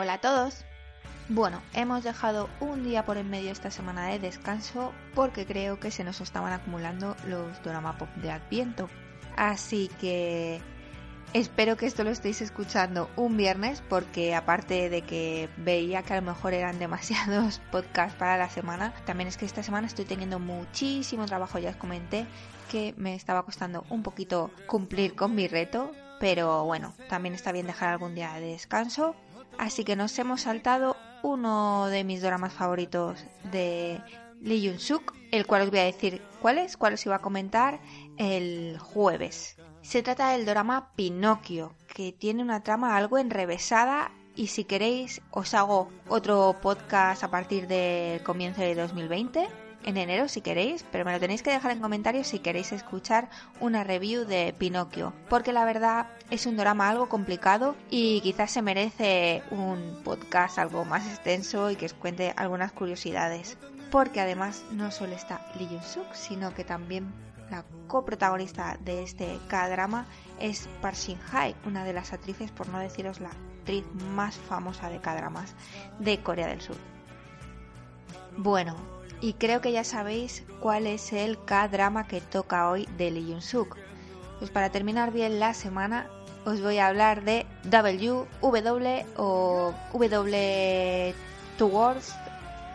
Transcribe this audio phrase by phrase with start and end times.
[0.00, 0.64] Hola a todos.
[1.28, 5.90] Bueno, hemos dejado un día por en medio esta semana de descanso porque creo que
[5.90, 8.88] se nos estaban acumulando los drama pop de Adviento.
[9.36, 10.60] Así que
[11.32, 16.20] espero que esto lo estéis escuchando un viernes porque aparte de que veía que a
[16.20, 20.38] lo mejor eran demasiados podcasts para la semana, también es que esta semana estoy teniendo
[20.38, 22.24] muchísimo trabajo, ya os comenté
[22.70, 25.90] que me estaba costando un poquito cumplir con mi reto,
[26.20, 29.16] pero bueno, también está bien dejar algún día de descanso.
[29.56, 34.00] Así que nos hemos saltado uno de mis dramas favoritos de
[34.40, 37.20] Lee Jun Suk, el cual os voy a decir cuál es, cuál os iba a
[37.20, 37.80] comentar
[38.16, 39.56] el jueves.
[39.82, 45.54] Se trata del drama Pinocchio, que tiene una trama algo enrevesada y si queréis os
[45.54, 49.48] hago otro podcast a partir del comienzo de 2020
[49.84, 53.28] en enero si queréis, pero me lo tenéis que dejar en comentarios si queréis escuchar
[53.60, 58.62] una review de Pinocchio, porque la verdad es un drama algo complicado y quizás se
[58.62, 63.56] merece un podcast algo más extenso y que os cuente algunas curiosidades.
[63.90, 67.10] Porque además no solo está Lee Jun Suk, sino que también
[67.50, 70.06] la coprotagonista de este K-drama
[70.38, 74.90] es Park Shin Hye, una de las actrices, por no deciros la actriz más famosa
[74.90, 75.54] de K-dramas
[75.98, 76.76] de Corea del Sur.
[78.40, 78.76] Bueno,
[79.20, 83.42] y creo que ya sabéis cuál es el K-drama que toca hoy de Lee Jun
[83.42, 83.76] Suk.
[84.38, 86.06] Pues para terminar bien la semana
[86.44, 91.14] os voy a hablar de W, W o W
[91.58, 92.14] Towards.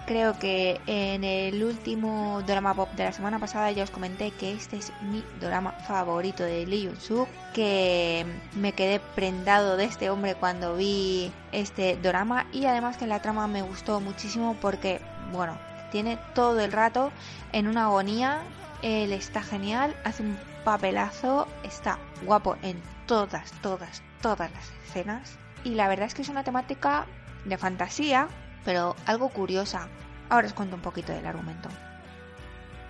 [0.06, 4.52] Creo que en el último drama pop de la semana pasada ya os comenté que
[4.52, 8.26] este es mi drama favorito de Lee Jun Suk, que
[8.56, 13.48] me quedé prendado de este hombre cuando vi este drama y además que la trama
[13.48, 15.00] me gustó muchísimo porque,
[15.32, 15.58] bueno,
[15.94, 17.14] tiene todo el rato
[17.54, 18.42] en una agonía.
[18.82, 25.38] Él está genial, hace un papelazo, está guapo en todas, todas, todas las escenas.
[25.64, 27.06] Y la verdad es que es una temática
[27.46, 28.28] de fantasía,
[28.66, 29.88] pero algo curiosa.
[30.30, 31.70] Ahora os cuento un poquito del argumento.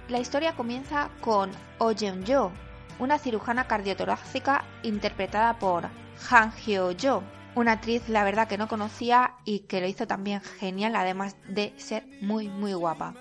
[0.10, 2.52] La historia comienza con Oh Jeon-jo,
[3.00, 5.90] una cirujana cardiotorácica interpretada por
[6.30, 7.24] Han Hyo-jo,
[7.56, 11.74] una actriz, la verdad, que no conocía y que lo hizo también genial, además de
[11.78, 13.14] ser muy, muy guapa.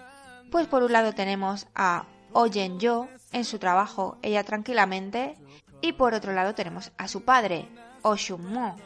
[0.50, 5.36] Pues por un lado tenemos a Oyen Yo en su trabajo Ella Tranquilamente
[5.80, 7.68] y por otro lado tenemos a su padre,
[8.02, 8.76] Oh Mo,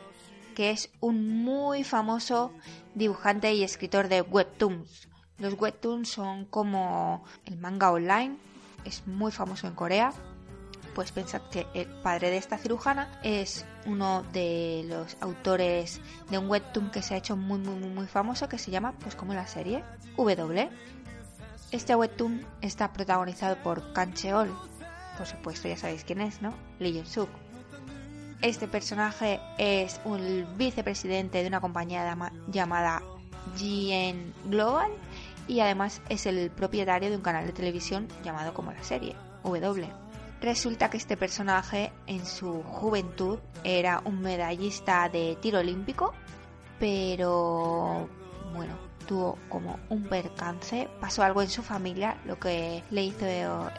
[0.56, 2.50] que es un muy famoso
[2.94, 5.06] dibujante y escritor de webtoons.
[5.38, 8.38] Los webtoons son como el manga online,
[8.86, 10.12] es muy famoso en Corea
[10.94, 16.00] pues pensad que el padre de esta cirujana es uno de los autores
[16.30, 19.14] de un webtoon que se ha hecho muy muy muy famoso que se llama pues
[19.14, 19.84] como la serie
[20.16, 20.70] W.
[21.70, 24.50] Este webtoon está protagonizado por Kang Cheol,
[25.18, 26.54] por supuesto ya sabéis quién es, ¿no?
[26.78, 27.28] Lee Jun Suk.
[28.46, 33.02] Este personaje es un vicepresidente de una compañía llamada
[33.58, 34.92] GN Global
[35.48, 39.88] y además es el propietario de un canal de televisión llamado como la serie W.
[40.40, 46.14] Resulta que este personaje en su juventud era un medallista de tiro olímpico,
[46.78, 48.08] pero
[48.54, 48.74] bueno,
[49.08, 53.26] tuvo como un percance, pasó algo en su familia, lo que le hizo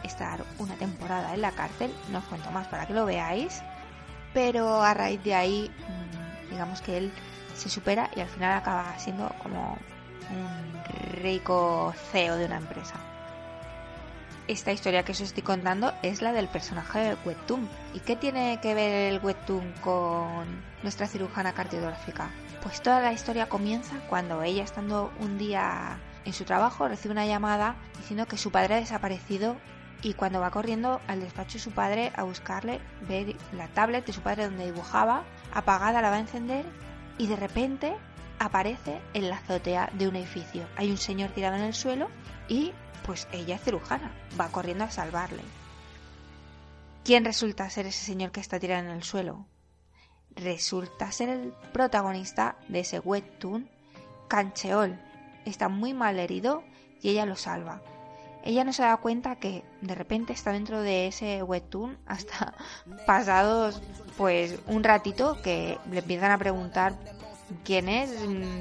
[0.03, 3.61] estar una temporada en la cárcel, no os cuento más para que lo veáis,
[4.33, 7.11] pero a raíz de ahí, mm, digamos que él
[7.55, 9.77] se supera y al final acaba siendo como
[10.29, 12.99] un rico CEO de una empresa
[14.47, 17.67] esta historia que os estoy contando es la del personaje de Webtoon.
[17.93, 22.29] ¿Y qué tiene que ver el Webtoon con nuestra cirujana cardiográfica?
[22.63, 27.25] Pues toda la historia comienza cuando ella, estando un día en su trabajo, recibe una
[27.25, 29.57] llamada diciendo que su padre ha desaparecido
[30.01, 34.13] y cuando va corriendo al despacho de su padre a buscarle, ve la tablet de
[34.13, 35.23] su padre donde dibujaba,
[35.53, 36.65] apagada, la va a encender
[37.17, 37.95] y de repente
[38.39, 40.67] aparece en la azotea de un edificio.
[40.75, 42.09] Hay un señor tirado en el suelo
[42.47, 42.73] y
[43.05, 45.41] pues ella es cirujana, va corriendo a salvarle.
[47.03, 49.45] ¿Quién resulta ser ese señor que está tirado en el suelo?
[50.35, 53.69] Resulta ser el protagonista de ese webtoon,
[54.27, 54.99] Cancheol.
[55.45, 56.63] Está muy mal herido
[57.01, 57.81] y ella lo salva.
[58.47, 62.53] Ella no se da cuenta que de repente está dentro de ese webtoon hasta
[63.05, 63.81] pasados
[64.17, 66.93] pues un ratito que le empiezan a preguntar
[67.63, 68.09] quién es,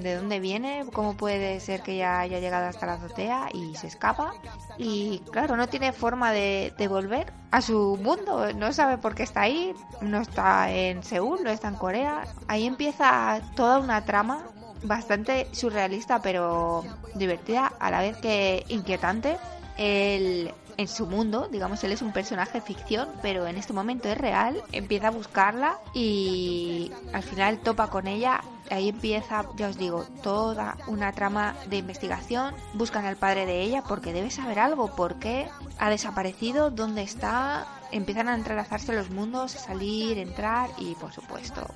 [0.02, 3.86] de dónde viene, cómo puede ser que ya haya llegado hasta la azotea y se
[3.86, 4.32] escapa.
[4.78, 9.24] Y claro, no tiene forma de, de, volver a su mundo, no sabe por qué
[9.24, 9.72] está ahí,
[10.02, 12.24] no está en Seúl, no está en Corea.
[12.46, 14.44] Ahí empieza toda una trama
[14.82, 16.84] bastante surrealista pero
[17.14, 19.36] divertida, a la vez que inquietante.
[19.76, 24.18] El, en su mundo, digamos, él es un personaje ficción, pero en este momento es
[24.18, 28.40] real, empieza a buscarla y al final topa con ella.
[28.70, 32.54] Ahí empieza, ya os digo, toda una trama de investigación.
[32.74, 35.48] Buscan al padre de ella porque debe saber algo, por qué
[35.78, 37.66] ha desaparecido, dónde está.
[37.92, 41.66] Empiezan a entrelazarse los mundos, salir, entrar y por supuesto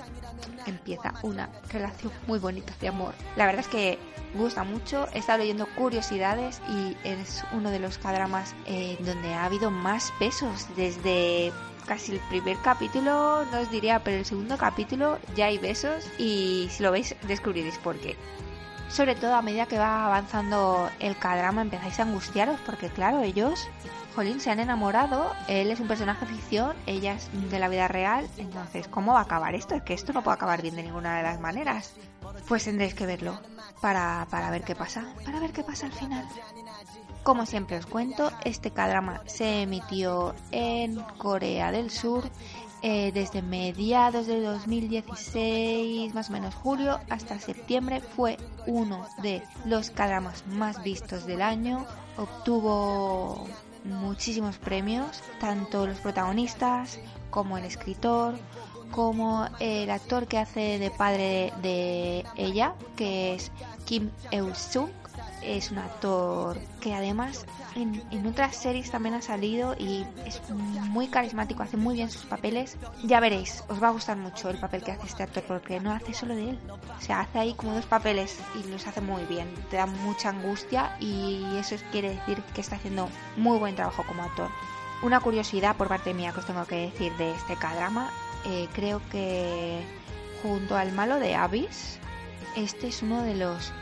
[0.66, 3.14] empieza una relación muy bonita de amor.
[3.36, 3.98] La verdad es que
[4.34, 5.06] gusta mucho.
[5.12, 10.12] He estado leyendo curiosidades y es uno de los cadramas eh, donde ha habido más
[10.18, 11.52] pesos desde
[11.90, 16.68] casi el primer capítulo, no os diría, pero el segundo capítulo ya hay besos y
[16.70, 18.16] si lo veis descubriréis por qué.
[18.88, 23.66] Sobre todo a medida que va avanzando el cadrama empezáis a angustiaros porque claro, ellos
[24.14, 28.28] Jolín, se han enamorado, él es un personaje ficción, ella es de la vida real,
[28.38, 29.74] entonces, ¿cómo va a acabar esto?
[29.74, 31.94] Es que esto no puede acabar bien de ninguna de las maneras.
[32.46, 33.40] Pues tendréis que verlo
[33.80, 36.24] para, para ver qué pasa, para ver qué pasa al final.
[37.22, 42.24] Como siempre os cuento, este cadrama se emitió en Corea del Sur
[42.82, 48.00] eh, desde mediados de 2016, más o menos julio, hasta septiembre.
[48.00, 51.84] Fue uno de los cadramas más vistos del año.
[52.16, 53.46] Obtuvo
[53.84, 58.38] muchísimos premios, tanto los protagonistas como el escritor,
[58.90, 63.52] como el actor que hace de padre de ella, que es
[63.84, 64.90] Kim Eul-sung.
[65.42, 71.08] Es un actor que además en, en, otras series también ha salido y es muy
[71.08, 72.76] carismático, hace muy bien sus papeles.
[73.04, 75.92] Ya veréis, os va a gustar mucho el papel que hace este actor porque no
[75.92, 76.58] hace solo de él.
[76.68, 79.48] O sea, hace ahí como dos papeles y los hace muy bien.
[79.70, 84.22] Te da mucha angustia y eso quiere decir que está haciendo muy buen trabajo como
[84.22, 84.50] actor.
[85.02, 88.10] Una curiosidad por parte mía que os tengo que decir de este K-drama,
[88.44, 89.80] eh, creo que
[90.42, 91.98] junto al malo de Abyss,
[92.56, 93.72] este es uno de los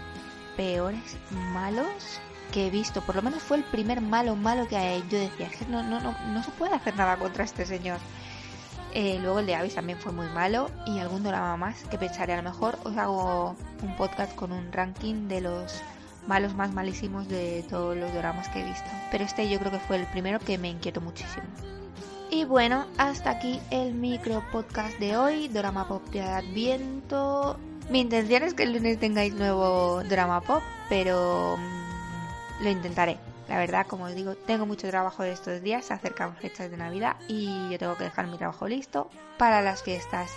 [0.58, 1.16] peores
[1.54, 2.20] malos
[2.52, 3.00] que he visto.
[3.02, 6.14] Por lo menos fue el primer malo malo que yo decía, que no, no, no,
[6.32, 7.98] no se puede hacer nada contra este señor.
[8.92, 12.32] Eh, luego el de Avis también fue muy malo y algún drama más que pensaré
[12.32, 15.80] a lo mejor os hago un podcast con un ranking de los
[16.26, 18.90] malos más malísimos de todos los dramas que he visto.
[19.12, 21.46] Pero este yo creo que fue el primero que me inquietó muchísimo.
[22.30, 27.58] Y bueno, hasta aquí el micro podcast de hoy, drama pop de Adviento.
[27.90, 33.16] Mi intención es que el lunes tengáis nuevo drama pop, pero mm, lo intentaré.
[33.48, 37.16] La verdad, como os digo, tengo mucho trabajo estos días, se acercan fechas de Navidad
[37.28, 39.08] y yo tengo que dejar mi trabajo listo
[39.38, 40.30] para las fiestas.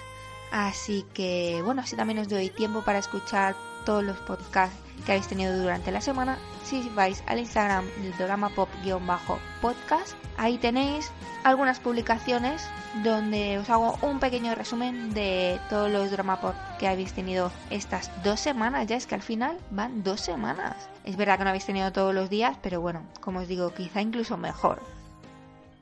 [0.51, 3.53] Así que, bueno, así también os doy tiempo para escuchar
[3.85, 6.37] todos los podcasts que habéis tenido durante la semana.
[6.63, 11.11] Si vais al Instagram del drama pop-podcast, ahí tenéis
[11.43, 12.67] algunas publicaciones
[13.03, 18.11] donde os hago un pequeño resumen de todos los drama pop que habéis tenido estas
[18.23, 18.87] dos semanas.
[18.87, 20.89] Ya es que al final van dos semanas.
[21.03, 24.01] Es verdad que no habéis tenido todos los días, pero bueno, como os digo, quizá
[24.01, 24.81] incluso mejor.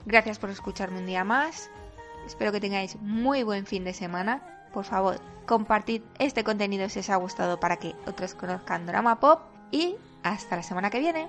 [0.06, 1.70] Gracias por escucharme un día más.
[2.26, 4.59] Espero que tengáis muy buen fin de semana.
[4.74, 9.42] Por favor, compartid este contenido si os ha gustado para que otros conozcan Drama Pop
[9.72, 11.28] y hasta la semana que viene.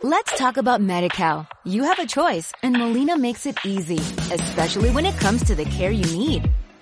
[0.00, 1.48] Let's talk about MediCal.
[1.64, 3.98] You have a choice and Molina makes it easy,
[4.32, 6.48] especially when it comes to the care you need.